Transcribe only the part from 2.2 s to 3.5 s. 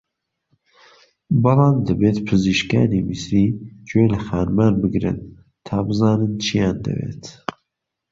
پزیشکانی میسری